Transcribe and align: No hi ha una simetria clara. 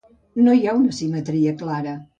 No 0.47 0.55
hi 0.59 0.65
ha 0.65 0.73
una 0.79 0.97
simetria 1.01 1.57
clara. 1.63 1.99